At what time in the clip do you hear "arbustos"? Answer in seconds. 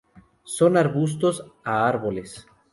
0.77-1.45